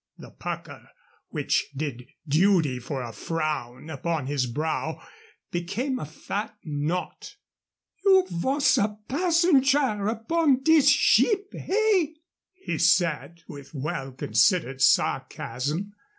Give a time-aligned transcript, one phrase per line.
[0.17, 0.89] The pucker
[1.29, 4.99] which did duty for a frown upon his brow
[5.51, 7.35] became a fat knot.
[8.03, 12.15] "You vhos a passenger upon dis schip, hey?"
[12.53, 15.93] he said, with well considered sarcasm.